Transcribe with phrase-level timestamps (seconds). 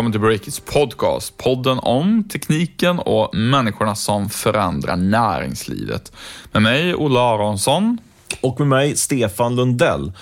[0.00, 1.36] Välkommen till Breakits podcast.
[1.36, 6.12] Podden om tekniken och människorna som förändrar näringslivet.
[6.52, 7.98] Med mig, Olle Aronsson.
[8.40, 10.12] Och med mig, Stefan Lundell,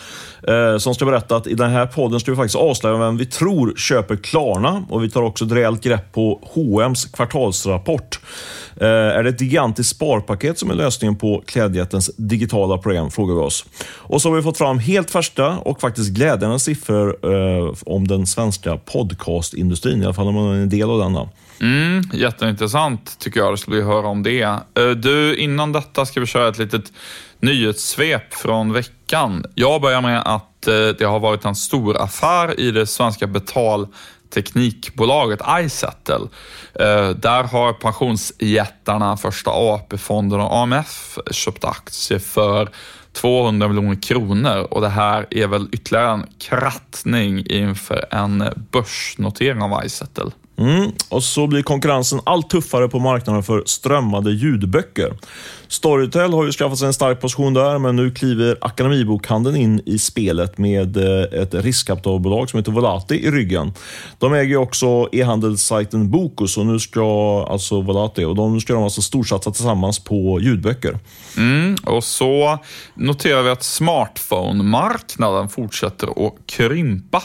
[0.48, 3.26] eh, som ska berätta att i den här podden ska vi faktiskt avslöja vem vi
[3.26, 8.20] tror köper Klarna och vi tar också ett rejält grepp på H&M's kvartalsrapport.
[8.76, 13.40] Eh, är det ett gigantiskt sparpaket som är lösningen på klädjättens digitala problem, frågar vi
[13.40, 13.64] oss.
[13.88, 18.26] Och så har vi fått fram helt färska och faktiskt glädjande siffror eh, om den
[18.26, 21.28] svenska podcastindustrin, i alla fall om man är en del av denna.
[21.60, 23.52] Mm, jätteintressant tycker jag.
[23.52, 24.58] Det skulle vi höra om det.
[24.96, 26.92] Du, innan detta ska vi köra ett litet
[27.40, 29.44] nyhetssvep från veckan.
[29.54, 35.40] Jag börjar med att eh, det har varit en stor affär i det svenska betalteknikbolaget
[35.60, 36.28] iSettle.
[36.74, 42.68] Eh, där har pensionsjättarna Första AP-fonden och AMF köpt aktier för
[43.12, 49.84] 200 miljoner kronor och det här är väl ytterligare en krattning inför en börsnotering av
[49.84, 50.30] iSettle.
[50.58, 50.92] Mm.
[51.08, 55.16] Och så blir konkurrensen allt tuffare på marknaden för strömmade ljudböcker.
[55.68, 59.98] Storytel har ju skaffat sig en stark position där, men nu kliver Akademibokhandeln in i
[59.98, 63.72] spelet med eh, ett riskkapitalbolag som heter Volati i ryggen.
[64.18, 69.02] De äger också e-handelssajten Bokus och nu ska alltså Volati och de ska de alltså
[69.02, 70.98] storsatsa tillsammans på ljudböcker.
[71.36, 72.58] Mm, och så
[72.94, 77.22] noterar vi att smartphone-marknaden fortsätter att krympa.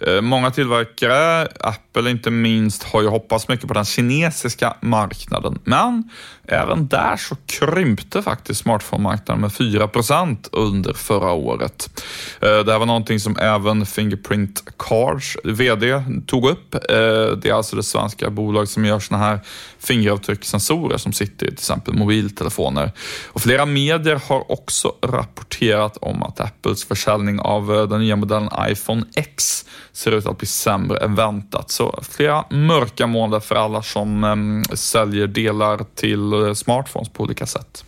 [0.00, 5.58] Eh, många tillverkare, Apple inte minst, har ju hoppats mycket på den kinesiska marknaden.
[5.64, 6.10] Men
[6.48, 12.02] även där så krympte faktiskt smartphone-marknaden med 4% under förra året.
[12.40, 16.74] Eh, det här var någonting som även Fingerprint Cards VD tog upp.
[16.74, 16.80] Eh,
[17.36, 19.40] det är alltså det svenska bolag som gör såna här
[19.78, 22.92] fingeravtryckssensorer som sitter i till exempel mobiltelefoner.
[23.26, 29.04] Och flera medier har också rapporterat om att Apples försäljning av den nya modellen iPhone
[29.14, 31.70] X ser ut att bli sämre än väntat.
[31.70, 37.46] Så flera mörka månader för alla som ehm, säljer delar till eh, smartphones på olika
[37.46, 37.84] sätt.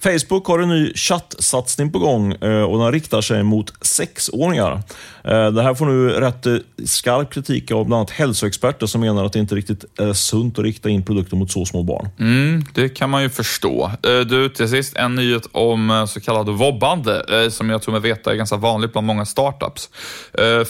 [0.00, 4.82] Facebook har en ny chattsatsning på gång eh, och den riktar sig mot sexåringar.
[5.24, 9.24] Eh, det här får nu rätt eh, skarp kritik av bland annat hälsoexperter som menar
[9.24, 12.08] att det inte riktigt är sunt att rikta in produkter mot så små barn.
[12.18, 13.90] Mm, det kan man ju förstå.
[14.00, 18.34] Du, till sist en nyhet om så kallad vobbande som jag tror mig veta är
[18.34, 19.90] ganska vanligt bland många startups.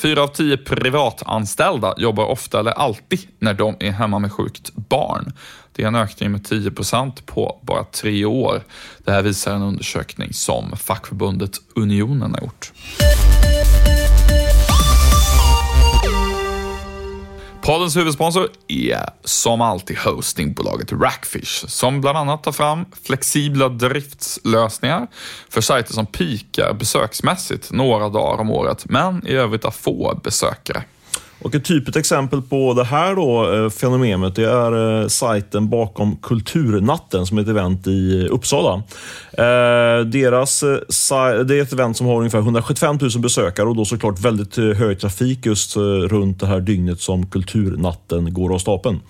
[0.03, 5.33] Fyra av tio privatanställda jobbar ofta eller alltid när de är hemma med sjukt barn.
[5.77, 8.63] Det är en ökning med 10 procent på bara tre år.
[8.99, 12.73] Det här visar en undersökning som fackförbundet Unionen har gjort.
[17.63, 25.07] Poddens huvudsponsor är som alltid hostingbolaget Rackfish som bland annat tar fram flexibla driftslösningar
[25.49, 30.85] för sajter som pikar besöksmässigt några dagar om året men i övrigt har få besökare.
[31.43, 36.17] Och ett typiskt exempel på det här då, eh, fenomenet det är eh, sajten bakom
[36.17, 38.83] Kulturnatten som är ett event i eh, Uppsala.
[40.07, 40.61] Deras,
[41.47, 45.01] det är ett event som har ungefär 175 000 besökare och då såklart väldigt hög
[45.01, 49.01] trafik just runt det här dygnet som Kulturnatten går av stapeln.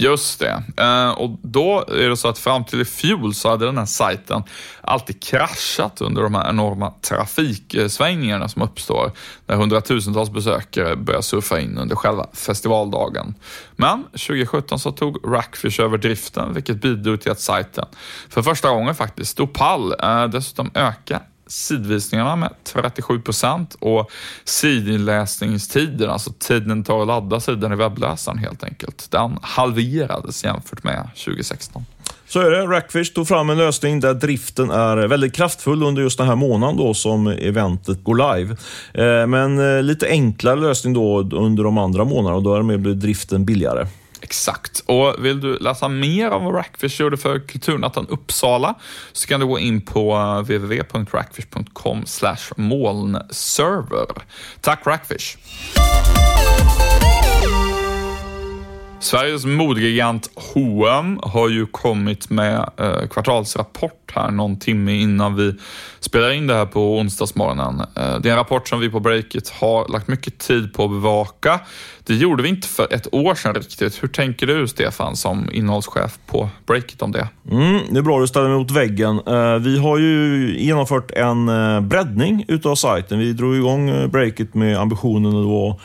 [0.00, 0.62] Just det.
[0.76, 3.86] Eh, och då är det så att fram till i fjol så hade den här
[3.86, 4.42] sajten
[4.80, 9.12] alltid kraschat under de här enorma trafiksvängningarna som uppstår
[9.46, 13.34] när hundratusentals besökare börjar surfa in under själva festivaldagen.
[13.76, 17.84] Men 2017 så tog Rackfish över driften vilket bidrog till att sajten
[18.28, 19.94] för första gången faktiskt stod pall.
[20.02, 24.10] Eh, dessutom ökade sidvisningarna med 37 procent och
[24.44, 31.08] sidinläsningstiden, alltså tiden tar att ladda sidan i webbläsaren helt enkelt, den halverades jämfört med
[31.24, 31.84] 2016.
[32.28, 32.66] Så är det.
[32.66, 36.76] Rackfish tog fram en lösning där driften är väldigt kraftfull under just den här månaden
[36.76, 38.56] då som eventet går live.
[38.94, 43.44] Eh, men eh, lite enklare lösning då under de andra månaderna och därmed blir driften
[43.44, 43.86] billigare.
[44.22, 44.82] Exakt.
[44.86, 48.74] Och vill du läsa mer om vad Rackfish gjorde för Kulturnatten Uppsala
[49.12, 52.04] så kan du gå in på eh, www.rackfish.com
[52.56, 54.06] molnserver.
[54.60, 55.36] Tack Rackfish!
[59.00, 65.54] Sveriges modegigant H&M har ju kommit med eh, kvartalsrapport här någon timme innan vi
[66.00, 67.80] spelar in det här på onsdagsmorgonen.
[67.80, 70.90] Eh, det är en rapport som vi på Breakit har lagt mycket tid på att
[70.90, 71.60] bevaka.
[72.06, 74.02] Det gjorde vi inte för ett år sedan riktigt.
[74.02, 77.28] Hur tänker du Stefan som innehållschef på Breakit om det?
[77.50, 79.20] Mm, det är bra att du ställer mig mot väggen.
[79.26, 83.18] Eh, vi har ju genomfört en eh, breddning utav sajten.
[83.18, 85.80] Vi drog igång eh, Breakit med ambitionen att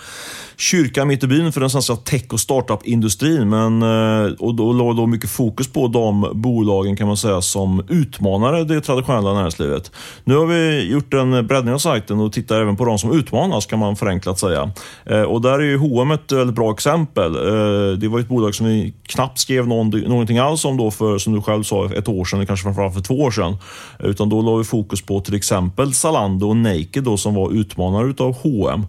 [0.57, 3.50] kyrkan mitt i byn för den svenska tech och startup-industrin.
[3.50, 7.84] Men, eh, och då låg då mycket fokus på de bolagen kan man säga som
[7.90, 9.92] utmanade det traditionella näringslivet.
[10.24, 13.66] Nu har vi gjort en breddning av sajten och tittar även på de som utmanas
[13.66, 14.72] kan man förenklat säga.
[15.06, 17.36] Eh, och där är ju H&M ett väldigt bra exempel.
[17.36, 21.34] Eh, det var ett bolag som vi knappt skrev någonting alls om då för, som
[21.34, 23.58] du själv sa, ett år sedan, kanske framförallt för två år sedan.
[24.00, 28.10] Utan då la vi fokus på till exempel Zalando och Naked då, som var utmanare
[28.10, 28.88] utav H&M.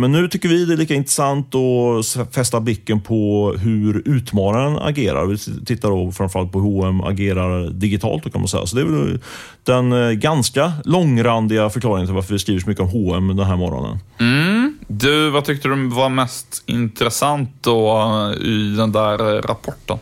[0.00, 5.26] Men nu tycker vi det lika intressant att fästa blicken på hur utmanaren agerar.
[5.26, 8.66] Vi tittar då framförallt på hur H&M agerar digitalt kan man säga.
[8.66, 9.20] Så det är väl
[9.64, 13.56] den eh, ganska långrandiga förklaringen till varför vi skriver så mycket om H&M den här
[13.56, 13.98] morgonen.
[14.20, 14.78] Mm.
[14.86, 19.98] Du, vad tyckte du var mest intressant då i den där rapporten?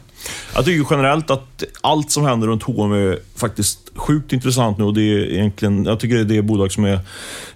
[0.54, 4.94] Jag tycker generellt att allt som händer runt H&M är faktiskt sjukt intressant nu och
[4.94, 7.00] det är egentligen, jag tycker det är det bolag som är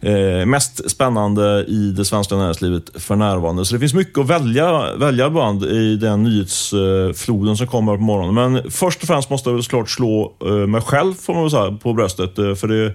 [0.01, 3.65] eh, mest spännande i det svenska näringslivet för närvarande.
[3.65, 8.35] Så det finns mycket att välja, välja bland i den nyhetsfloden som kommer på morgonen.
[8.35, 11.51] Men först och främst måste jag väl såklart slå eh, mig själv får man väl
[11.51, 12.39] säga, på bröstet.
[12.39, 12.95] Eh, för det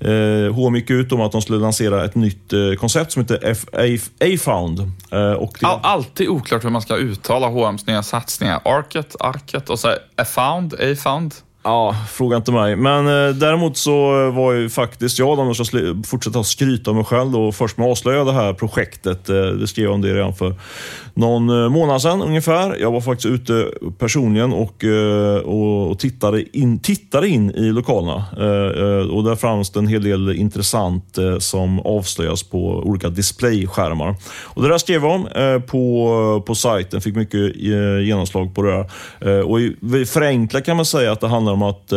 [0.00, 3.56] Eh, H&M gick ut om att de skulle lansera ett nytt eh, koncept som heter
[4.20, 4.92] A-Found.
[5.10, 5.66] Eh, och det...
[5.66, 8.60] All, alltid oklart hur man ska uttala H&M's nya satsningar.
[8.64, 11.34] Arket, Arket och så A-Found, A-Found.
[11.62, 12.76] Ja, fråga inte mig.
[12.76, 17.04] Men eh, däremot så var ju faktiskt jag, om jag ska fortsätta skryta om mig
[17.04, 19.28] själv, då, först med att avslöja det här projektet.
[19.28, 20.54] Eh, det skrev jag om det redan för
[21.18, 22.76] någon eh, månad sedan ungefär.
[22.80, 28.24] Jag var faktiskt ute personligen och, eh, och, och tittade, in, tittade in i lokalerna.
[28.32, 34.16] Eh, och där fanns det en hel del intressant som avslöjas på olika displayskärmar.
[34.42, 35.28] Och det där skrev jag om
[35.66, 37.56] på, på sajten, fick mycket
[38.06, 38.70] genomslag på det
[39.20, 39.42] där.
[39.42, 39.58] Och
[40.08, 41.92] förenklat kan man säga att det handlar om att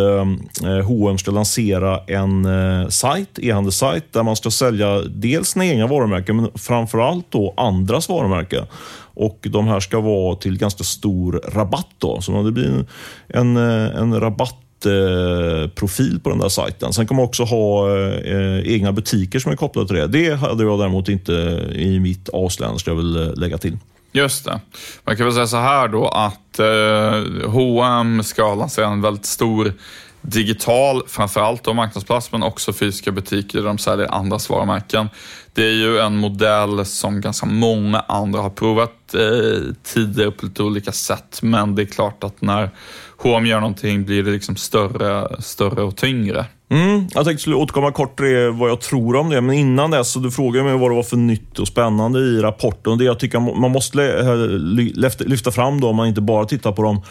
[0.86, 2.48] H&M ska lansera en
[2.92, 8.66] sajt, e-handelssajt, där man ska sälja dels sina egna varumärken, men framförallt då andras varumärken.
[9.14, 11.90] Och de här ska vara till ganska stor rabatt.
[11.98, 12.22] Då.
[12.22, 12.86] Så det blir
[13.28, 16.94] en, eh, en rabattprofil eh, på den där sajten.
[16.94, 20.08] Sen kan man också ha eh, eh, egna butiker som är kopplade till det.
[20.08, 21.32] Det hade jag däremot inte
[21.76, 23.78] i mitt avslöjande, ska jag väl lägga till.
[24.12, 24.60] Just det.
[25.04, 29.74] Man kan väl säga så här då att eh, H&M ska lansera en väldigt stor
[30.22, 35.10] digital, framförallt då marknadsplats, men också fysiska butiker där de säljer andras varumärken.
[35.54, 40.64] Det är ju en modell som ganska många andra har provat eh, tidigare på lite
[40.64, 42.70] olika sätt, men det är klart att när
[43.18, 46.46] H&M gör någonting blir det liksom större, större och tyngre.
[46.72, 50.20] Mm, jag tänkte återkomma kort till vad jag tror om det, men innan dess så
[50.20, 52.98] du frågade mig vad det var för nytt och spännande i rapporten.
[52.98, 56.84] Det jag tycker man måste eh, lyfta fram då, om man inte bara tittar på
[56.84, 57.02] de,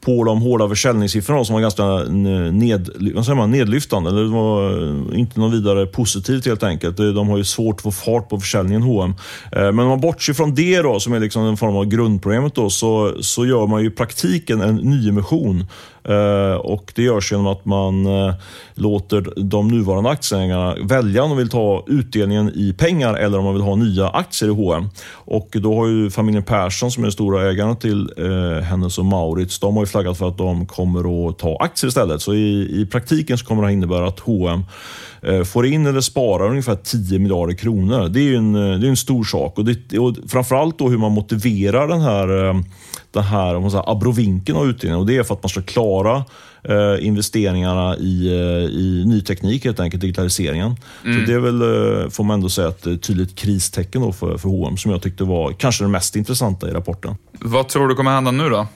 [0.00, 1.84] på de hårda försäljningssiffrorna som var ganska
[2.52, 4.10] ned, vad säger man, nedlyftande.
[4.10, 6.96] Det var eh, inte något vidare positivt helt enkelt.
[6.96, 9.14] De har ju svårt att få fart på försäljningen H&M.
[9.52, 12.70] Men om man bortser från det då, som är liksom en form av grundproblemet, då,
[12.70, 15.64] så, så gör man ju i praktiken en nyemission
[16.60, 18.06] och Det görs genom att man
[18.74, 23.44] låter låter de nuvarande aktieägarna välja om de vill ta utdelningen i pengar eller om
[23.44, 24.88] man vill ha nya aktier i H&M.
[25.12, 29.04] Och Då har ju familjen Persson, som är den stora ägaren till eh, Hennes och
[29.04, 32.22] Maurits, de har ju flaggat för att de kommer att ta aktier istället.
[32.22, 34.64] Så i, i praktiken så kommer det att innebära att H&M
[35.44, 38.08] får in eller sparar ungefär 10 miljarder kronor.
[38.08, 39.58] Det är en, det är en stor sak.
[39.58, 42.54] Och, det, och Framförallt då hur man motiverar den här
[43.10, 45.00] den här om man säger, abrovinken av utdelningen.
[45.00, 46.24] Och det är för att man ska klara
[46.64, 50.76] eh, investeringarna i, eh, i ny teknik, helt enkelt digitaliseringen.
[51.04, 51.20] Mm.
[51.20, 54.48] Så det är väl, eh, får man ändå säga, ett tydligt kristecken då för, för
[54.48, 57.16] H&M som jag tyckte var kanske det mest intressanta i rapporten.
[57.40, 58.66] Vad tror du kommer hända nu då?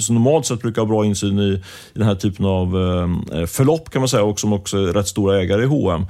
[0.01, 1.61] som normalt sett brukar ha bra insyn i,
[1.93, 2.71] i den här typen av
[3.47, 6.05] förlopp kan man säga och som också är rätt stora ägare H&M.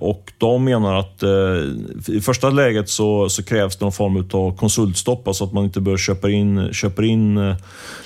[0.00, 4.56] Och de menar att eh, i första läget så, så krävs det någon form av
[4.56, 7.56] konsultstopp, alltså att man inte bör köpa in, köper in eh,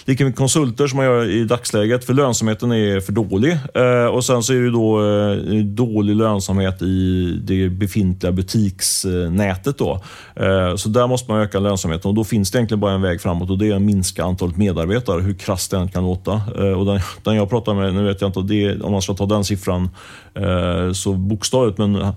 [0.04, 3.59] lika mycket konsulter som man gör i dagsläget, för lönsamheten är för dålig.
[4.12, 5.00] Och sen så är det då
[5.85, 9.78] dålig lönsamhet i det befintliga butiksnätet.
[9.78, 10.00] Då.
[10.76, 13.50] Så där måste man öka lönsamheten och då finns det egentligen bara en väg framåt
[13.50, 16.33] och det är att minska antalet medarbetare, hur krasst det än kan låta.
[16.76, 19.26] Och den, den jag pratar med, nu vet jag inte det, om man ska ta
[19.26, 19.88] den siffran
[20.37, 20.63] Eh,
[20.94, 22.12] så bokstavligt, men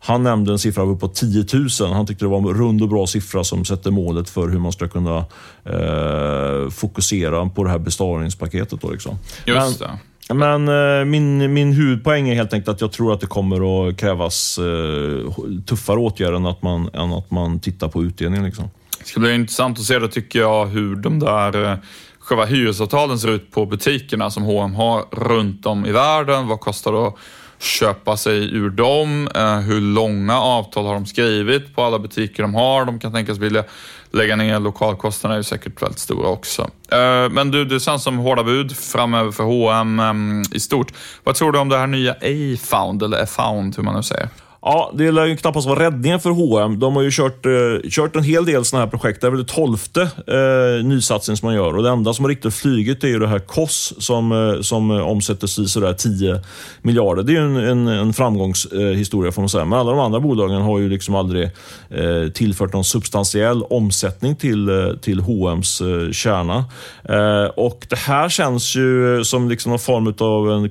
[0.00, 1.44] Han nämnde en siffra på uppåt 10
[1.80, 1.92] 000.
[1.92, 4.72] Han tyckte det var en rund och bra siffra som sätter målet för hur man
[4.72, 5.24] ska kunna
[5.64, 8.80] eh, fokusera på det här besparingspaketet.
[8.80, 9.18] Då, liksom.
[9.46, 9.90] Just det.
[10.34, 13.96] Men eh, min, min huvudpoäng är helt enkelt att jag tror att det kommer att
[13.96, 15.32] krävas eh,
[15.66, 18.44] tuffare åtgärder än att man, än att man tittar på utdelningen.
[18.44, 18.70] Liksom.
[18.98, 21.78] Det ska bli intressant att se då tycker jag hur de där eh,
[22.18, 26.48] själva hyresavtalen ser ut på butikerna som H&M har runt om i världen.
[26.48, 27.14] Vad kostar det att
[27.58, 29.28] köpa sig ur dem?
[29.34, 32.84] Eh, hur långa avtal har de skrivit på alla butiker de har?
[32.84, 33.64] De kan tänkas vilja
[34.10, 34.60] lägga ner.
[34.60, 36.62] Lokalkostnaderna är ju säkert väldigt stora också.
[36.92, 40.92] Eh, men du, det känns som hårda bud framöver för H&M i stort.
[41.24, 44.28] Vad tror du om det här nya A-found, eller A-found, hur man nu säger?
[44.68, 46.78] Ja, det lär ju knappast vara räddningen för H&M.
[46.78, 49.20] De har ju kört, eh, kört en hel del sådana här projekt.
[49.20, 51.76] Det är väl det tolfte eh, nysatsningen som man gör.
[51.76, 54.90] Och Det enda som har riktigt flugit är ju det här KOS som, eh, som
[54.90, 56.40] omsätter sig sådär 10
[56.82, 57.22] miljarder.
[57.22, 59.64] Det är ju en, en, en framgångshistoria eh, får man säga.
[59.64, 61.44] Men alla de andra bolagen har ju liksom aldrig
[61.90, 66.64] eh, tillfört någon substantiell omsättning till, eh, till H&M's eh, kärna.
[67.04, 70.70] Eh, och Det här känns ju som liksom någon form av en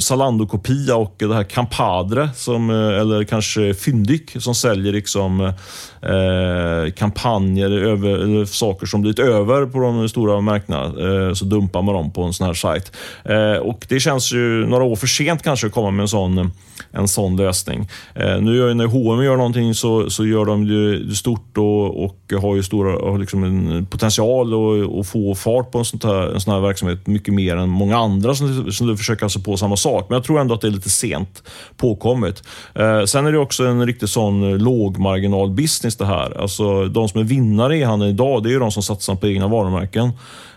[0.00, 5.54] Zalando-kopia och det här Campadre, som, eh, eller kanske Fyndik, som säljer liksom, eh,
[6.02, 10.84] eh, kampanjer över, eller saker som blivit över på de stora märkena.
[10.84, 12.92] Eh, så dumpar man dem på en sån här sajt.
[13.24, 16.50] Eh, och Det känns ju några år för sent kanske att komma med en sån,
[16.90, 17.88] en sån lösning.
[18.14, 22.32] Eh, nu gör, när H&M gör någonting så, så gör de det stort och, och
[22.42, 24.52] har ju stora, har liksom en potential
[25.00, 27.96] att få fart på en sån, här, en sån här verksamhet mycket mer än många
[27.96, 30.06] andra som, som försöker alltså på samma sak.
[30.08, 31.42] Men jag tror ändå att det är lite sent
[31.76, 32.42] påkommet.
[32.74, 36.40] Eh, sen är det också en riktigt sån lågmarginal business det här.
[36.40, 39.48] Alltså, de som är vinnare i handeln idag, det är de som satsar på egna
[39.48, 40.10] varumärken.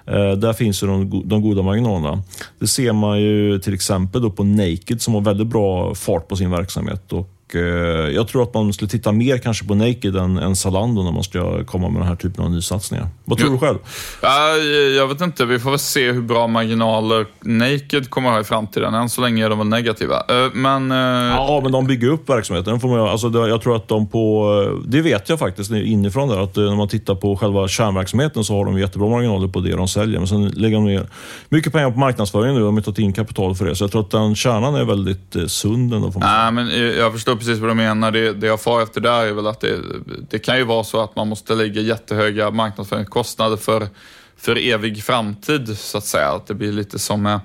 [0.08, 2.24] Eh, där finns ju de, de goda marginalerna.
[2.60, 6.36] Det ser man ju till exempel då på Naked som har väldigt bra fart på
[6.36, 7.14] sin verksamhet.
[7.14, 7.35] Och
[8.14, 11.24] jag tror att man skulle titta mer kanske på Naked än, än Zalando när man
[11.24, 13.08] ska komma med den här typen av nysatsningar.
[13.26, 13.54] Vad tror ja.
[13.54, 13.78] du själv?
[14.22, 14.56] Ja,
[14.98, 15.46] jag vet inte.
[15.46, 18.94] Vi får väl se hur bra marginaler Naked kommer ha i framtiden.
[18.94, 20.16] Än så länge är de väl negativa.
[20.16, 22.80] Eh, men, eh, ja, men de bygger upp verksamheten.
[22.80, 24.82] Får man, alltså, jag tror att de på...
[24.86, 28.66] Det vet jag faktiskt inifrån där, att när man tittar på själva kärnverksamheten så har
[28.66, 30.20] de jättebra marginaler på det de säljer.
[30.20, 31.08] Men sen lägger de ner
[31.50, 32.62] mycket pengar på marknadsföring nu.
[32.62, 33.76] De har tagit in kapital för det.
[33.76, 36.12] Så jag tror att den kärnan är väldigt sund ändå.
[36.16, 38.12] Nej, men jag förstår förstår precis vad du menar.
[38.12, 39.80] Det, det jag far efter där är väl att det,
[40.30, 43.88] det kan ju vara så att man måste lägga jättehöga marknadsföringskostnader för,
[44.38, 46.32] för evig framtid, så att säga.
[46.32, 47.40] Att det blir lite som med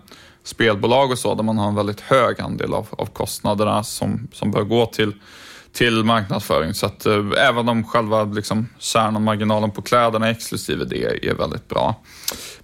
[0.44, 4.50] spelbolag och så, där man har en väldigt hög andel av, av kostnaderna som, som
[4.50, 5.12] bör gå till,
[5.72, 6.74] till marknadsföring.
[6.74, 11.68] Så att eh, även om själva liksom, kärnan, marginalen på kläderna exklusive det är väldigt
[11.68, 12.02] bra.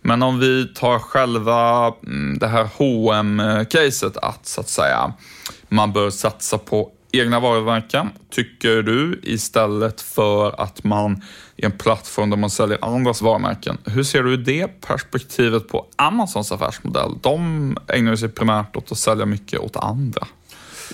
[0.02, 5.12] Men om vi tar själva mm, det här hm caset att så att säga
[5.68, 11.22] man bör satsa på egna varumärken, tycker du, istället för att man
[11.56, 13.78] är en plattform där man säljer andras varumärken.
[13.84, 17.18] Hur ser du det perspektivet på Amazons affärsmodell?
[17.22, 20.26] De ägnar sig primärt åt att sälja mycket åt andra.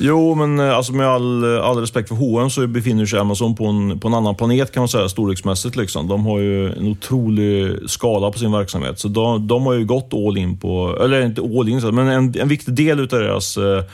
[0.01, 3.55] Jo, men eh, alltså med all, eh, all respekt för H&M så befinner sig Amazon
[3.55, 5.77] på en, på en annan planet kan man säga storleksmässigt.
[5.77, 6.09] Liksom.
[6.09, 8.99] De har ju en otrolig skala på sin verksamhet.
[8.99, 12.35] Så de, de har ju gått all in på, eller inte all in, men en,
[12.41, 13.85] en viktig del av deras eh,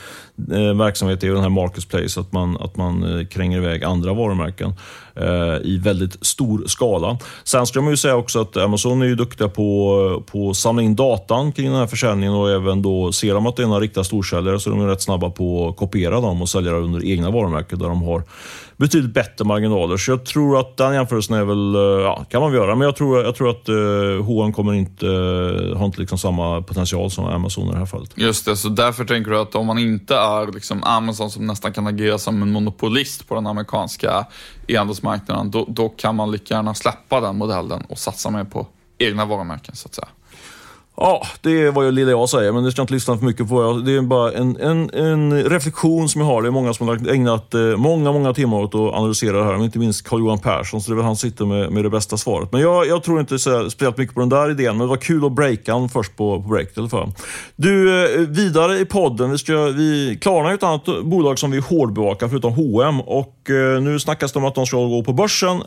[0.52, 4.74] Eh, verksamhet är den här marketplace, att man, att man eh, kränger iväg andra varumärken
[5.14, 7.18] eh, i väldigt stor skala.
[7.44, 10.56] Sen ska man ju säga också att Amazon är ju duktiga på, eh, på att
[10.56, 13.66] samla in datan kring den här försäljningen och även då ser de att det är
[13.66, 17.04] några riktiga storsäljare så är de rätt snabba på att kopiera dem och sälja under
[17.04, 18.22] egna varumärken där de har
[18.78, 19.96] betydligt bättre marginaler.
[19.96, 22.74] Så jag tror att den jämförelsen är väl, eh, ja, kan man väl göra.
[22.74, 26.62] Men jag tror, jag tror att uh, H&M kommer inte, eh, har inte liksom samma
[26.62, 28.10] potential som Amazon i det här fallet.
[28.14, 31.72] Just det, så därför tänker du att om man inte är liksom Amazon som nästan
[31.72, 34.26] kan agera som en monopolist på den amerikanska
[34.66, 38.66] e-handelsmarknaden, då, då kan man lika gärna släppa den modellen och satsa mer på
[38.98, 40.08] egna varumärken så att säga.
[41.00, 43.48] Ja, det är vad jag, lilla jag säger, men det ska inte lyssna för mycket
[43.48, 43.72] på.
[43.72, 46.42] Det är bara en, en, en reflektion som jag har.
[46.42, 49.64] Det är många som har ägnat eh, många, många timmar åt att analysera det här.
[49.64, 52.16] Inte minst Carl-Johan Persson, så det är väl han som sitter med, med det bästa
[52.16, 52.52] svaret.
[52.52, 54.96] Men jag, jag tror inte så speciellt mycket på den där idén, men det var
[54.96, 57.12] kul att breaka den först på, på break i alla fall.
[57.56, 59.30] Du, eh, vidare i podden.
[59.30, 63.82] Vi, ska, vi Klarna är ett annat bolag som vi hårdbevakar, förutom H&M och eh,
[63.82, 65.62] nu snackas det om att de ska gå på börsen.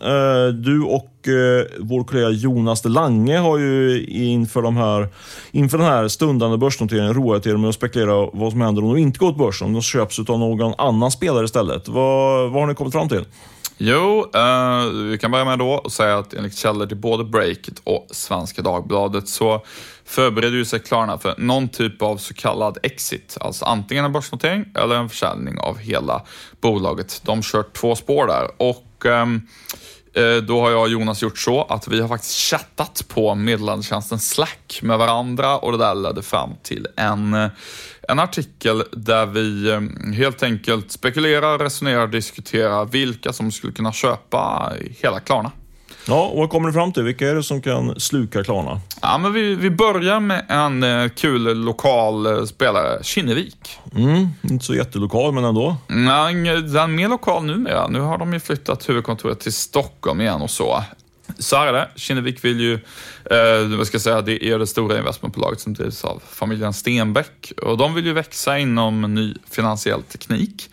[0.63, 5.07] Du och Eh, vår kollega Jonas Lange har ju inför de här
[5.51, 9.01] inför den här stundande börsnoteringen roat er med att spekulera vad som händer om de
[9.01, 11.87] inte går till börsen, om de köps av någon annan spelare istället.
[11.87, 13.25] Vad, vad har ni kommit fram till?
[13.83, 17.81] Jo, eh, vi kan börja med då att säga att enligt källor till både Breakit
[17.83, 19.65] och Svenska Dagbladet så
[20.05, 24.65] förbereder ju sig Klarna för någon typ av så kallad exit, alltså antingen en börsnotering
[24.75, 26.21] eller en försäljning av hela
[26.61, 27.21] bolaget.
[27.25, 29.25] De kör två spår där och eh,
[30.13, 34.19] Eh, då har jag och Jonas gjort så att vi har faktiskt chattat på meddelandetjänsten
[34.19, 37.33] Slack med varandra och det där ledde fram till en,
[38.07, 44.73] en artikel där vi eh, helt enkelt spekulerar, resonerar, diskuterar vilka som skulle kunna köpa
[45.01, 45.51] hela Klarna.
[46.07, 47.03] Ja, och vad kommer du fram till?
[47.03, 48.79] Vilka är det som kan sluka Klarna?
[49.01, 53.79] Ja, men vi, vi börjar med en eh, kul lokal eh, spelare, Kinnevik.
[53.95, 55.77] Mm, inte så jättelokal, men ändå.
[55.87, 57.87] Nej, den är mer lokal numera.
[57.87, 60.83] Nu har de ju flyttat huvudkontoret till Stockholm igen och så.
[61.39, 61.89] Så här är det.
[61.95, 62.73] Kinnevik vill ju,
[63.25, 67.53] eh, vad ska jag säga, det är det stora investmentbolaget som drivs av familjen Stenbeck.
[67.61, 70.69] Och de vill ju växa inom ny finansiell teknik.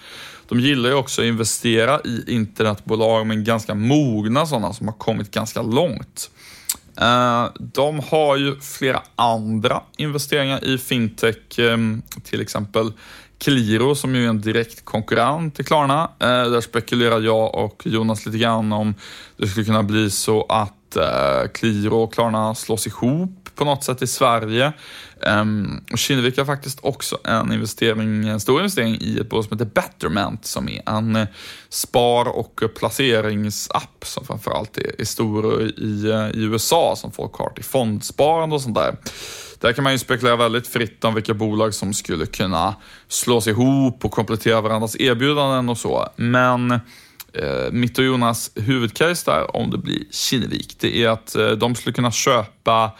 [0.48, 5.30] De gillar ju också att investera i internetbolag, men ganska mogna sådana som har kommit
[5.30, 6.30] ganska långt.
[7.00, 12.92] Eh, de har ju flera andra investeringar i fintech, ehm, till exempel
[13.38, 16.10] Qliro som ju är en direkt konkurrent till Klarna.
[16.18, 18.94] Eh, där spekulerar jag och Jonas lite grann om
[19.36, 20.77] det skulle kunna bli så att
[21.54, 24.72] Qliro eh, och Klarna slås ihop på något sätt i Sverige.
[25.20, 29.70] Um, Kinnevik har faktiskt också en investering, en stor investering i ett bolag som heter
[29.74, 31.26] Betterment som är en eh,
[31.68, 37.50] spar och placeringsapp som framförallt är, är stor i, eh, i USA som folk har
[37.50, 38.96] till fondsparande och sånt där.
[39.60, 42.74] Där kan man ju spekulera väldigt fritt om vilka bolag som skulle kunna
[43.08, 46.08] slås ihop och komplettera varandras erbjudanden och så.
[46.16, 46.80] Men
[47.32, 51.74] eh, mitt och Jonas huvudcase där, om det blir Kinnevik, det är att eh, de
[51.74, 52.92] skulle kunna köpa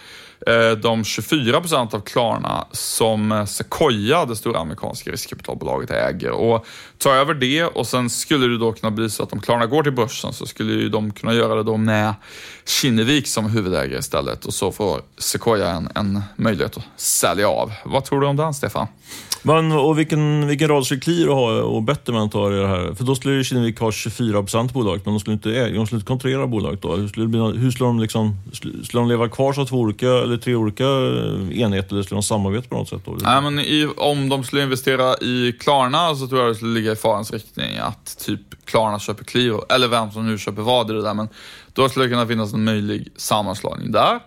[0.47, 6.30] Eh, de 24 procent av Klarna som eh, Sequoia, det stora amerikanska riskkapitalbolaget, äger.
[6.30, 6.66] Och
[6.99, 9.83] ta över det och sen skulle det då kunna bli så att om Klarna går
[9.83, 12.14] till börsen så skulle ju de kunna göra det då med
[12.67, 17.73] Kinnevik som huvudägare istället och så får Sequoia en, en möjlighet att sälja av.
[17.85, 18.87] Vad tror du om den, Stefan?
[19.43, 22.95] Men, och vilken, vilken roll skulle Qliro ha och Betterment ha i det här?
[22.95, 26.09] För då skulle Kinnevik ha 24 procent bolaget, men de skulle inte, de skulle inte
[26.09, 26.97] kontrollera bolaget då.
[26.97, 30.37] Hur skulle, bli, hur skulle, de liksom, skulle de leva kvar som två olika, eller
[30.37, 30.85] tre olika
[31.52, 33.02] enheter, eller skulle de samarbeta på något sätt?
[33.05, 33.17] Då?
[33.21, 36.88] Nej, men i, om de skulle investera i Klarna så tror jag det skulle ligga
[36.92, 40.95] i farans riktning att typ Klarna köper Qliro, eller vem som nu köper vad i
[40.95, 41.28] det där, men
[41.73, 44.21] då skulle det kunna finnas en möjlig sammanslagning där.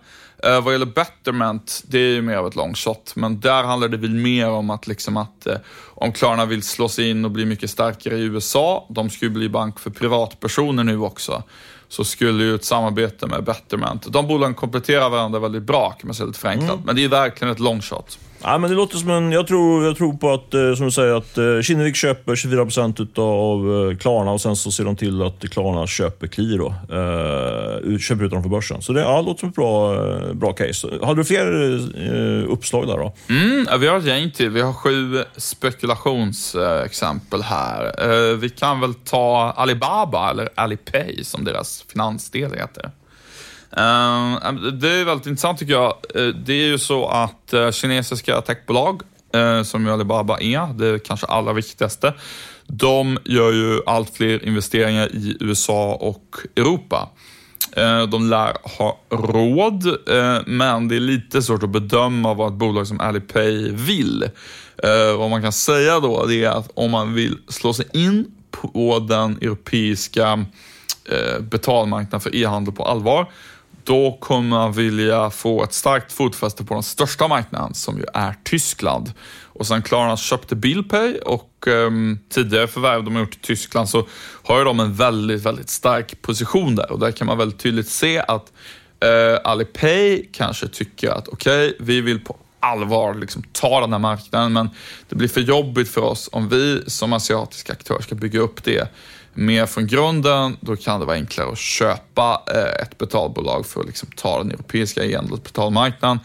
[0.46, 3.88] Uh, vad gäller Betterment, det är ju mer av ett long shot, men där handlar
[3.88, 5.56] det väl mer om att, liksom att uh,
[5.94, 9.48] om Klarna vill slå sig in och bli mycket starkare i USA, de ju bli
[9.48, 11.42] bank för privatpersoner nu också,
[11.88, 16.14] så skulle ju ett samarbete med Betterment, de bolagen kompletterar varandra väldigt bra kan man
[16.14, 16.82] säga lite förenklat, mm.
[16.86, 18.18] men det är verkligen ett long shot.
[18.44, 19.32] Ja, men det låter som en...
[19.32, 23.18] Jag tror, jag tror på att, eh, som du säger, att eh, Kinnevik köper 24%
[23.18, 26.74] av eh, Klarna och sen så ser de till att Klarna köper Qliro.
[26.92, 28.82] Uh, köper ut dem från börsen.
[28.82, 29.94] Så det, ja, det låter som ett bra,
[30.32, 30.88] bra case.
[31.02, 33.14] Hade du fler uh, uppslag där då?
[33.28, 34.50] Mm, vi har ett gäng till.
[34.50, 38.08] Vi har sju spekulationsexempel här.
[38.08, 42.90] Uh, vi kan väl ta Alibaba, eller Alipay som deras finansdel heter.
[43.76, 45.94] Uh, det är väldigt intressant tycker jag.
[46.16, 49.02] Uh, det är ju så att uh, kinesiska techbolag,
[49.34, 52.14] eh, som ju Alibaba är, det är kanske allra viktigaste,
[52.66, 57.08] de gör ju allt fler investeringar i USA och Europa.
[58.10, 59.96] De lär ha råd,
[60.46, 64.28] men det är lite svårt att bedöma vad ett bolag som Alipay vill.
[65.18, 69.06] Vad man kan säga då, det är att om man vill slå sig in på
[69.08, 70.44] den europeiska
[71.40, 73.26] betalmarknaden för e-handel på allvar,
[73.84, 78.34] då kommer man vilja få ett starkt fotfäste på den största marknaden som ju är
[78.44, 79.12] Tyskland.
[79.42, 84.06] Och sen Klarna köpte Billpay och um, tidigare förvärv de har gjort i Tyskland så
[84.42, 87.88] har ju de en väldigt, väldigt stark position där och där kan man väldigt tydligt
[87.88, 88.52] se att
[89.04, 93.98] uh, Alipay kanske tycker att okej, okay, vi vill på allvar liksom ta den här
[93.98, 94.70] marknaden men
[95.08, 98.88] det blir för jobbigt för oss om vi som asiatiska aktörer ska bygga upp det
[99.34, 103.86] mer från grunden, då kan det vara enklare att köpa eh, ett betalbolag för att
[103.86, 106.20] liksom ta den europeiska e-handelsbetalmarknaden.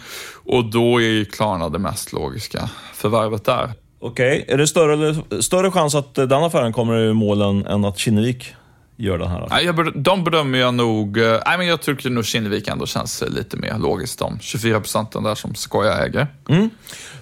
[0.46, 3.74] Och då är ju Klarna det mest logiska förvärvet där.
[4.00, 4.54] Okej, okay.
[4.54, 8.54] är det större, större chans att eh, den affären kommer i målen än att Kinnevik
[8.98, 9.48] gör den här?
[9.50, 11.18] Nej, jag, de bedömer jag nog...
[11.18, 14.20] Eh, nej, men jag tycker nog Kinnevik ändå känns lite mer logiskt.
[14.20, 16.28] De 24 procenten där som Sequoia äger.
[16.50, 16.70] Mm.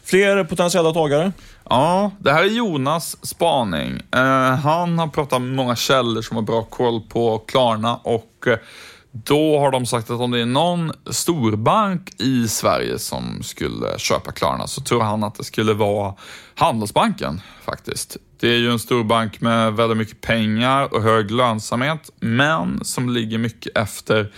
[0.03, 1.31] Fler potentiella tagare?
[1.69, 4.01] Ja, det här är Jonas spaning.
[4.11, 8.57] Eh, han har pratat med många källor som har bra koll på Klarna och eh,
[9.11, 14.31] då har de sagt att om det är någon storbank i Sverige som skulle köpa
[14.31, 16.13] Klarna så tror han att det skulle vara
[16.55, 18.17] Handelsbanken faktiskt.
[18.45, 23.37] Det är ju en storbank med väldigt mycket pengar och hög lönsamhet, men som ligger
[23.37, 24.31] mycket efter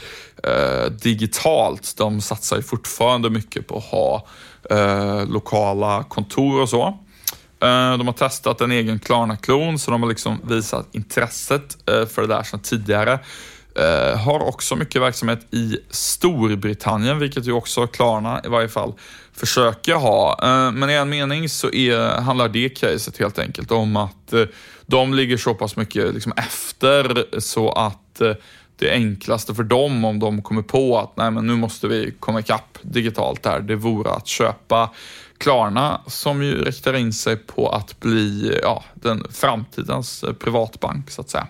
[0.43, 1.93] eh, digitalt.
[1.97, 4.27] De satsar ju fortfarande mycket på att ha
[4.69, 6.87] eh, lokala kontor och så.
[7.61, 12.21] Eh, de har testat en egen Klarna-klon, så de har liksom visat intresset eh, för
[12.21, 13.19] det där sedan tidigare.
[13.77, 18.93] Eh, har också mycket verksamhet i Storbritannien, vilket ju också Klarna i varje fall
[19.33, 20.39] försöker ha.
[20.43, 24.43] Eh, men i en mening så är, handlar det caset helt enkelt om att eh,
[24.85, 28.33] de ligger så pass mycket liksom efter så att eh,
[28.79, 32.39] det enklaste för dem om de kommer på att nej, men nu måste vi komma
[32.39, 34.89] ikapp digitalt här, det vore att köpa
[35.37, 41.29] Klarna som ju riktar in sig på att bli ja, den framtidens privatbank så att
[41.29, 41.47] säga.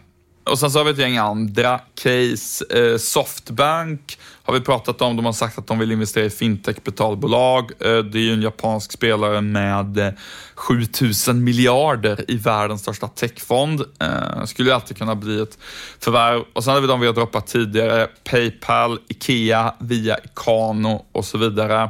[0.49, 2.65] Och sen så har vi ett gäng andra case.
[2.69, 5.15] Eh, Softbank har vi pratat om.
[5.15, 7.71] De har sagt att de vill investera i fintech-betalbolag.
[7.79, 10.13] Eh, det är ju en japansk spelare med eh,
[10.55, 13.81] 7000 miljarder i världens största techfond.
[13.99, 15.57] Eh, skulle ju alltid kunna bli ett
[15.99, 16.43] förvärv.
[16.53, 18.07] Och sen har vi de vi har droppat tidigare.
[18.23, 21.89] Paypal, Ikea, via Ikano och så vidare.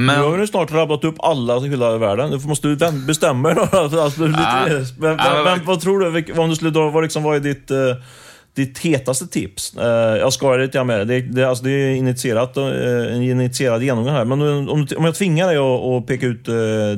[0.00, 0.20] Men...
[0.20, 2.30] Nu har vi snart rabblat upp alla i hela världen.
[2.30, 3.68] Du måste du bestämma dig.
[3.72, 6.32] Alltså, lite, äh, vem, äh, vem, vad tror du?
[6.32, 7.78] Om du skulle dra, vad, liksom, vad är ditt, uh,
[8.56, 9.76] ditt hetaste tips?
[9.76, 9.84] Uh,
[10.18, 11.20] jag skojar lite med det.
[11.20, 12.64] Det, alltså, det är initierat, uh,
[13.14, 14.24] en initierad genomgång här.
[14.24, 16.44] Men om, om jag tvingar dig att, peka ut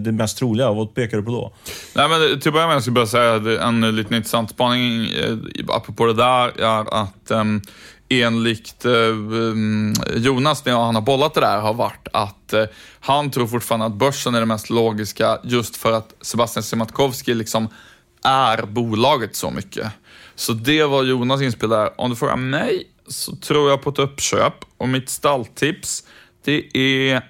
[0.05, 1.53] det mest troliga, vad pekar du på då?
[1.95, 5.09] Nej, men till att börja med ska jag bara säga en lite intressant spaning
[5.69, 7.63] apropå det där är att um,
[8.11, 12.65] enligt eh, mm, Jonas, när han har bollat det där, har varit att eh,
[13.01, 17.69] han tror fortfarande att börsen är det mest logiska just för att Sebastian Siemiatkowski liksom
[18.25, 19.93] är bolaget så mycket.
[20.35, 22.01] Så det var Jonas inspel där.
[22.01, 26.05] Om du frågar mig så tror jag på ett uppköp och mitt stalltips
[26.45, 27.30] det är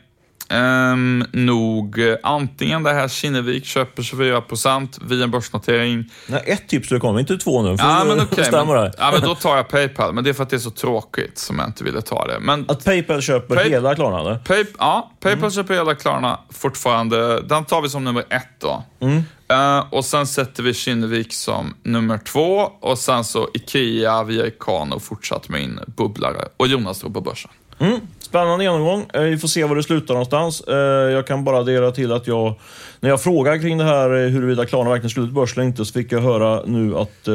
[0.53, 6.11] Um, nog uh, antingen det här Kinnevik köper 24% via en börsnotering.
[6.27, 7.77] Nej, ett tips du kommer, inte två nu.
[7.79, 10.51] Ja, men okay, men, ja, men då tar jag Paypal, men det är för att
[10.51, 12.39] det är så tråkigt som jag inte ville ta det.
[12.41, 14.21] Men, att Paypal köper pay, hela Klarna?
[14.21, 14.39] Eller?
[14.39, 15.51] Pay, ja, Paypal mm.
[15.51, 17.41] köper hela Klarna fortfarande.
[17.41, 18.85] Den tar vi som nummer ett då.
[19.01, 19.23] Mm.
[19.53, 24.99] Uh, och sen sätter vi Kinnevik som nummer två och sen så Ikea via Ikano
[24.99, 26.49] fortsatt med in bubblare.
[26.57, 27.51] Och Jonas tror på börsen.
[27.79, 28.01] Mm.
[28.31, 29.07] Spännande genomgång.
[29.15, 30.61] Eh, vi får se var det slutar någonstans.
[30.61, 30.77] Eh,
[31.13, 32.55] jag kan bara addera till att jag,
[33.01, 35.93] när jag frågar kring det här eh, huruvida Klarna verkligen slutit börs eller inte, så
[35.93, 37.29] fick jag höra nu att,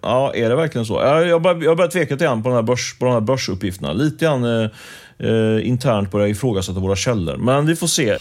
[0.00, 0.94] ja, är det verkligen så?
[1.02, 3.92] Jag börjar, jag börjar tveka lite grann på, den här börs, på de här börsuppgifterna.
[3.92, 7.36] Lite grann eh, internt börjar jag ifrågasätta våra källor.
[7.36, 8.16] Men vi får se.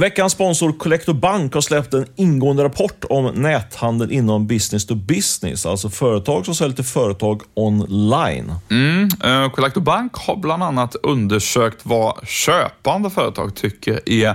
[0.00, 5.66] Veckans sponsor Collector Bank har släppt en ingående rapport om näthandel inom business to business,
[5.66, 8.54] alltså företag som säljer till företag online.
[8.70, 14.34] Mm, uh, Collector Bank har bland annat undersökt vad köpande företag tycker är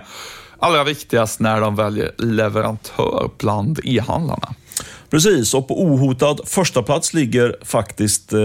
[0.60, 4.54] allra viktigast när de väljer leverantör bland e-handlarna.
[5.16, 8.40] Precis, och på ohotad första plats ligger faktiskt eh,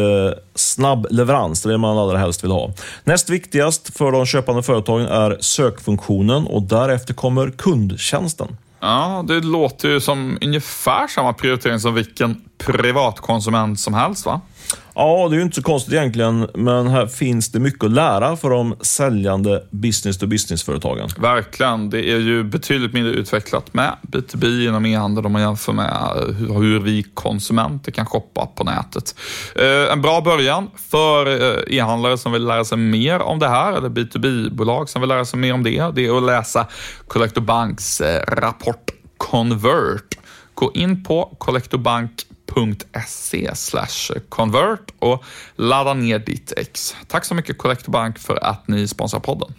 [0.55, 2.73] snabb leverans, det är det man allra helst vill ha.
[3.05, 8.57] Näst viktigast för de köpande företagen är sökfunktionen och därefter kommer kundtjänsten.
[8.81, 14.41] Ja, det låter ju som ungefär samma prioritering som vilken privatkonsument som helst va?
[14.95, 18.37] Ja, det är ju inte så konstigt egentligen, men här finns det mycket att lära
[18.37, 21.09] för de säljande business-to-business-företagen.
[21.19, 21.91] Verkligen.
[21.91, 26.35] Det är ju betydligt mindre utvecklat med B2B inom e-handel om man jämför med eh,
[26.35, 29.15] hur vi konsumenter kan shoppa på nätet.
[29.57, 33.73] Eh, en bra början för eh, e-handlare som vill lära sig mer om det här,
[33.73, 36.67] eller B2B-bolag som vill lära sig mer om det, det är att läsa
[37.07, 40.19] Collector Banks rapport Convert.
[40.55, 42.11] Gå in på Collector Bank
[42.55, 45.25] collectorbank.se convert och
[45.57, 46.97] ladda ner ditt ex.
[47.09, 49.55] Tack så mycket Collector Bank för att ni sponsrar podden.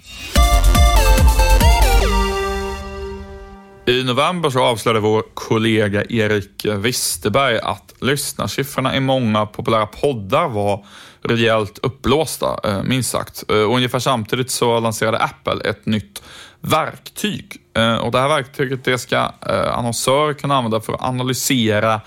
[3.86, 10.86] I november så avslöjade vår kollega Erik Wisterberg att lyssnarsiffrorna i många populära poddar var
[11.24, 13.44] rejält uppblåsta, eh, minst sagt.
[13.50, 16.24] Eh, och ungefär samtidigt så lanserade Apple ett nytt
[16.62, 17.58] verktyg.
[17.74, 19.16] Eh, och det här verktyget det ska
[19.50, 22.02] eh, annonsörer kunna använda för att analysera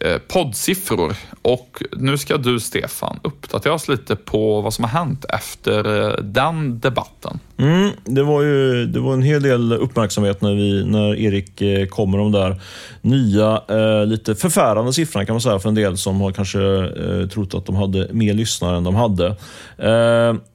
[0.00, 1.16] eh, poddsiffror.
[1.42, 5.82] Och nu ska du, Stefan, uppdatera oss lite på vad som har hänt efter
[6.22, 7.38] den debatten.
[7.56, 12.10] Mm, det, var ju, det var en hel del uppmärksamhet när, vi, när Erik kom
[12.10, 12.60] med de där
[13.00, 13.62] nya,
[14.04, 16.58] lite förfärande siffrorna kan man säga för en del som har kanske
[17.34, 19.36] trott att de hade mer lyssnare än de hade.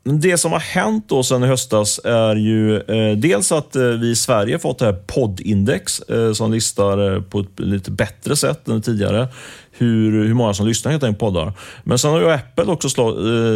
[0.06, 4.10] Det som har hänt då sedan i höstas är ju eh, dels att eh, vi
[4.10, 8.82] i Sverige fått det här poddindex eh, som listar på ett lite bättre sätt än
[8.82, 9.28] tidigare
[9.72, 11.54] hur, hur många som lyssnar helt enkelt på poddar.
[11.84, 13.16] Men sen har ju Apple också slå,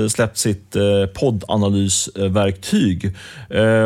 [0.10, 0.76] släppt sitt
[1.14, 3.16] poddanalysverktyg.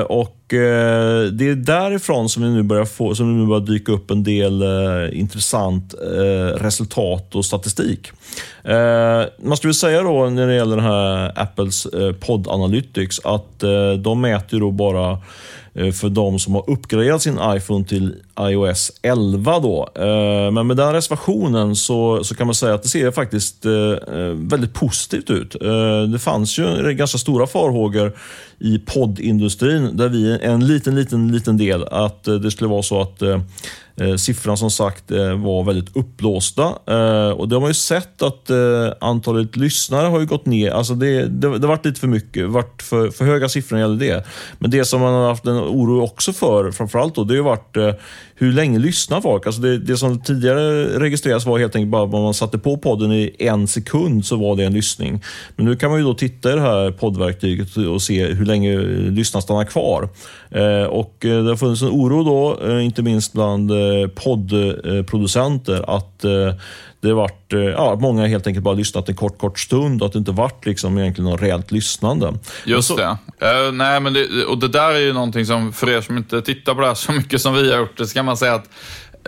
[0.08, 3.91] Och eh, Det är därifrån som det nu börjar, få, som det nu börjar dyka
[3.91, 8.11] upp en del eh, intressant eh, resultat och statistik.
[8.63, 13.63] Eh, man skulle säga då när det gäller den här Apples eh, Pod Analytics att
[13.63, 15.19] eh, de mäter då bara Eh,
[15.73, 19.60] Eh, för de som har uppgraderat sin iPhone till iOS 11.
[19.60, 19.89] Då.
[19.95, 23.71] Eh, men med den reservationen så, så kan man säga att det ser faktiskt eh,
[24.34, 25.55] väldigt positivt ut.
[26.12, 28.17] Det fanns ju ganska stora farhågor
[28.60, 33.23] i poddindustrin där vi en liten, liten, liten del att det skulle vara så att
[33.95, 38.21] Eh, siffran som sagt eh, var väldigt uppblåsta eh, och det har man ju sett
[38.21, 38.51] att
[38.99, 40.71] antalet lyssnare har ju gått ner.
[40.71, 44.06] Alltså det, det, det varit lite för mycket, varit för, för höga siffror när det
[44.06, 44.25] gäller det.
[44.60, 47.77] Men det som man har haft en oro också för, framförallt då, det har varit
[48.36, 49.45] hur länge lyssnar folk?
[49.45, 53.12] Alltså det, det som tidigare registrerades var helt enkelt bara att man satte på podden
[53.12, 55.23] i en sekund så var det en lyssning.
[55.56, 58.77] Men nu kan man ju då titta i det här poddverktyget och se hur länge
[59.10, 60.10] lyssnaren stannar kvar.
[60.89, 63.71] Och det har funnits en oro då, inte minst bland
[64.15, 66.54] poddproducenter, att eh,
[67.01, 70.19] det varit, ja, många helt enkelt bara lyssnat en kort, kort stund och att det
[70.19, 72.34] inte varit liksom egentligen något reellt lyssnande.
[72.65, 73.17] Just så, det.
[73.43, 76.41] Uh, nej, men det, och det där är ju någonting som, för er som inte
[76.41, 78.69] tittar på det här så mycket som vi har gjort, det ska man säga att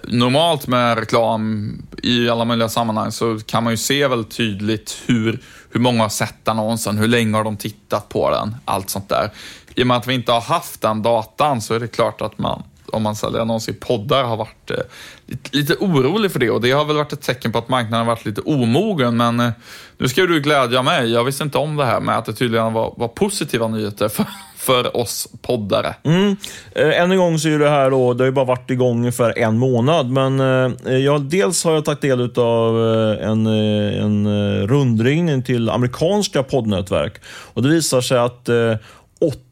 [0.04, 1.74] normalt med reklam
[2.04, 5.40] i alla möjliga sammanhang så kan man ju se väldigt tydligt hur,
[5.72, 9.32] hur många har sett annonsen, hur länge har de tittat på den, allt sånt där.
[9.76, 12.38] I och med att vi inte har haft den datan så är det klart att
[12.38, 14.78] man om man säljer annonser i poddar har varit eh,
[15.26, 18.08] lite, lite, orolig för det och det har väl varit ett tecken på att marknaden
[18.08, 19.18] har varit lite omogen.
[19.18, 19.50] Men eh,
[19.98, 21.12] nu ska du glädja mig.
[21.12, 24.26] Jag visste inte om det här med att det tydligen var, var positiva nyheter för,
[24.58, 25.96] för oss poddare.
[26.04, 26.36] Mm.
[26.76, 29.00] Eh, än en gång så är det här då, det har ju bara varit igång
[29.00, 34.04] ungefär en månad, men eh, jag, dels har jag tagit del av eh, en, eh,
[34.04, 34.28] en
[34.68, 38.50] rundringning till amerikanska poddnätverk och det visar sig att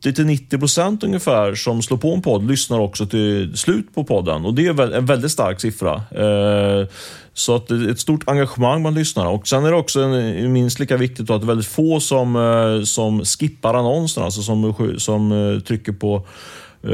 [0.04, 4.68] 80-90% ungefär som slår på en podd lyssnar också till slut på podden och det
[4.68, 5.94] är en väldigt stark siffra.
[5.96, 6.88] Eh,
[7.34, 9.30] så att det är ett stort engagemang bland lyssnarna.
[9.30, 12.36] Och sen är det också en, minst lika viktigt att det är väldigt få som,
[12.36, 16.28] eh, som skippar annonserna, alltså som, som eh, trycker på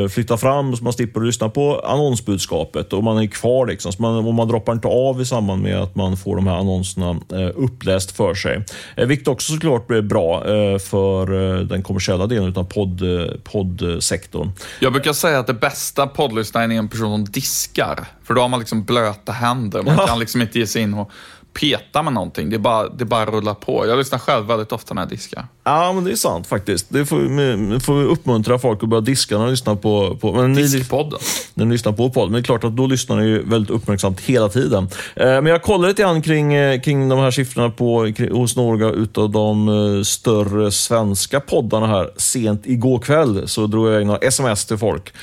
[0.10, 3.68] flytta fram så man slipper lyssna på annonsbudskapet och man är kvar.
[3.68, 3.94] Liksom.
[3.94, 6.56] Så man, och man droppar inte av i samband med att man får de här
[6.56, 8.66] annonserna eh, uppläst för sig.
[8.96, 10.44] Eh, vilket också såklart blir bra
[10.80, 11.28] för
[11.64, 13.02] den kommersiella delen av podd,
[13.44, 14.52] poddsektorn.
[14.80, 18.08] Jag brukar säga att det bästa poddlyssnaren är en person som diskar.
[18.24, 19.84] För då har man liksom blöta händer.
[19.84, 21.12] Man kan liksom inte ge sig in och
[21.60, 22.50] peta med någonting.
[22.50, 23.88] Det bara, det bara rullar på.
[23.88, 25.48] Jag lyssnar själv väldigt ofta när jag diskar.
[25.64, 26.86] Ja, men det är sant faktiskt.
[26.90, 30.18] Det får, får uppmuntra folk att börja diska när de lyssnar på...
[30.22, 31.20] på men Diskpodden.
[31.54, 32.32] När de lyssnar på podden.
[32.32, 34.90] Men det är klart att då lyssnar ni väldigt uppmärksamt hela tiden.
[35.16, 38.56] Eh, men jag kollade lite grann kring, eh, kring de här siffrorna på, kring, hos
[38.56, 42.10] några utav de eh, större svenska poddarna här.
[42.18, 45.14] Sent igår kväll så drog jag iväg några sms till folk.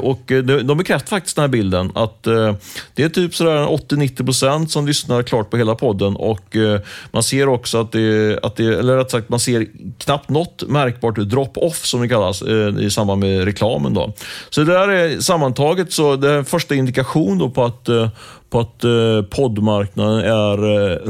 [0.00, 1.92] Och de, de bekräftar faktiskt den här bilden.
[1.94, 2.22] Att
[2.94, 7.80] det är typ 80-90% som lyssnar klart på hela podden och eh, man ser också
[7.80, 9.66] att det, att det eller rätt sagt man ser
[9.98, 13.94] knappt något märkbart drop-off som det kallas eh, i samband med reklamen.
[13.94, 14.12] Då.
[14.50, 18.08] Så det där är sammantaget så det är första indikation då på att eh,
[18.50, 18.84] på att
[19.30, 20.56] poddmarknaden är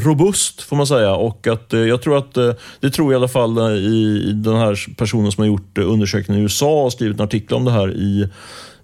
[0.01, 1.15] robust, får man säga.
[1.15, 2.35] Och att jag tror att,
[2.81, 6.43] det tror jag i alla fall i den här personen som har gjort undersökningen i
[6.43, 8.29] USA och skrivit en artikel om det här i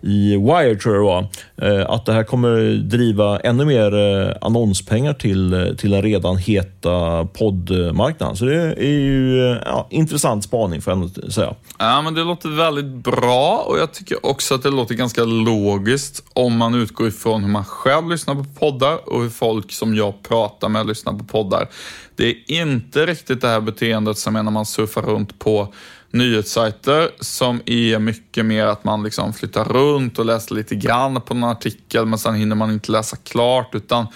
[0.03, 4.37] i Wire, tror jag det var, eh, att det här kommer driva ännu mer eh,
[4.41, 8.37] annonspengar till, eh, till den redan heta poddmarknaden.
[8.37, 11.55] Så det är ju ja, intressant spaning, får jag säga.
[11.79, 16.25] Ja, men det låter väldigt bra och jag tycker också att det låter ganska logiskt
[16.33, 20.23] om man utgår ifrån hur man själv lyssnar på poddar och hur folk som jag
[20.23, 21.69] pratar med lyssnar på poddar.
[22.17, 25.75] Det är inte riktigt det här beteendet som är när man surfar runt på
[26.13, 31.35] nyhetssajter som är mycket mer att man liksom flyttar runt och läser lite grann på
[31.35, 34.07] någon artikel men sen hinner man inte läsa klart utan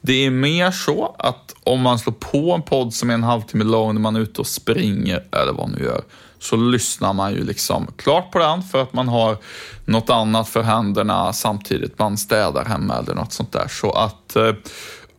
[0.00, 3.64] det är mer så att om man slår på en podd som är en halvtimme
[3.64, 6.02] lång när man är ute och springer eller vad man nu gör
[6.38, 9.36] så lyssnar man ju liksom klart på den för att man har
[9.84, 13.68] något annat för händerna samtidigt man städar hemma eller något sånt där.
[13.68, 14.52] Så att eh,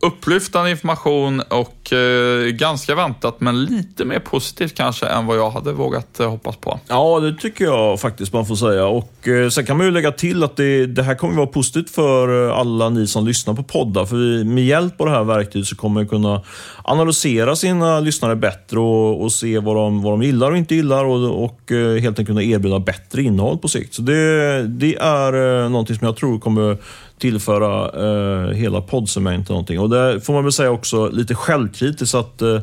[0.00, 5.72] upplyftande information och eh, ganska väntat, men lite mer positivt kanske än vad jag hade
[5.72, 6.80] vågat eh, hoppas på.
[6.88, 8.86] Ja, det tycker jag faktiskt man får säga.
[8.86, 11.90] Och eh, Sen kan man ju lägga till att det, det här kommer vara positivt
[11.90, 14.04] för eh, alla ni som lyssnar på poddar.
[14.04, 16.42] För vi, med hjälp av det här verktyget så kommer vi kunna
[16.82, 21.04] analysera sina lyssnare bättre och, och se vad de, vad de gillar och inte gillar
[21.04, 23.94] och, och eh, helt enkelt kunna erbjuda bättre innehåll på sikt.
[23.94, 26.78] Så det, det är eh, någonting som jag tror kommer
[27.18, 29.80] tillföra eh, hela poddsegmentet någonting.
[29.80, 32.10] Och det får man väl säga också lite självkritik kritiskt.
[32.10, 32.58] Så att, eh,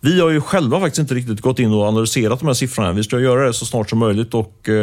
[0.00, 2.92] vi har ju själva faktiskt inte riktigt gått in och analyserat de här siffrorna.
[2.92, 4.74] Vi ska göra det så snart som möjligt och eh,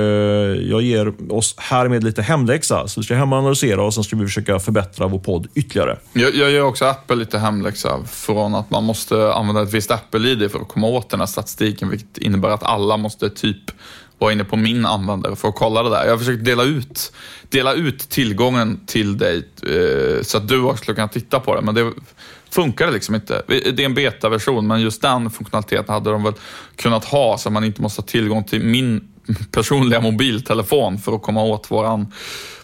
[0.69, 2.87] jag ger oss härmed lite hemläxa.
[2.87, 5.97] Så vi ska hem och analysera och sen ska vi försöka förbättra vår podd ytterligare.
[6.13, 10.51] Jag, jag ger också Apple lite hemläxa från att man måste använda ett visst Apple-ID
[10.51, 13.71] för att komma åt den här statistiken, vilket innebär att alla måste typ
[14.23, 16.03] vara inne på min användare för att kolla det där.
[16.03, 17.13] Jag har försökt dela ut,
[17.49, 21.75] dela ut tillgången till dig eh, så att du också kan titta på det, men
[21.75, 21.91] det
[22.53, 23.41] funkade liksom inte.
[23.47, 26.33] Det är en betaversion, men just den funktionaliteten hade de väl
[26.75, 29.12] kunnat ha så att man inte måste ha tillgång till min
[29.51, 32.13] personliga mobiltelefon för att komma åt våran,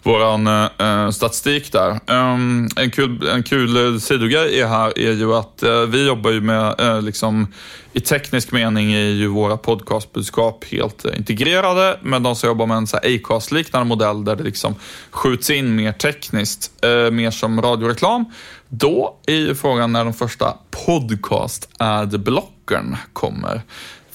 [0.04, 2.00] våran eh, eh statistik där.
[2.08, 6.42] Um, en kul, en kul sidogrej är här är ju att eh, vi jobbar ju
[6.42, 7.48] med, eh, liksom,
[7.94, 12.84] i teknisk mening är ju våra podcastbudskap helt integrerade, men de som jobbar med en
[12.84, 14.76] Acast-liknande modell där det liksom
[15.12, 18.26] skjuts in mer tekniskt, eh, mer som radioreklam.
[18.70, 23.62] Då är ju frågan när de första podcast-ad-blockern kommer.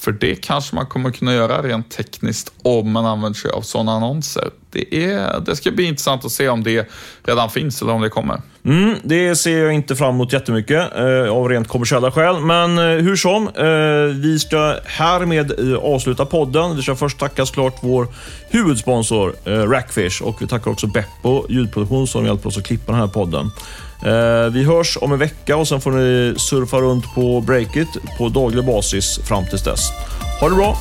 [0.05, 3.91] För det kanske man kommer kunna göra rent tekniskt om man använder sig av sådana
[3.91, 4.49] annonser.
[4.71, 6.89] Det, är, det ska bli intressant att se om det
[7.23, 8.41] redan finns eller om det kommer.
[8.65, 12.39] Mm, det ser jag inte fram emot jättemycket eh, av rent kommersiella skäl.
[12.39, 16.75] Men eh, hur som, eh, vi ska härmed eh, avsluta podden.
[16.75, 18.07] Vi ska först tacka såklart vår
[18.49, 23.01] huvudsponsor eh, Rackfish och vi tackar också Beppo ljudproduktion som hjälper oss att klippa den
[23.01, 23.51] här podden.
[24.03, 28.29] Eh, vi hörs om en vecka och sen får ni surfa runt på Breakit på
[28.29, 29.89] daglig basis fram tills dess.
[30.41, 30.77] Ha det bra!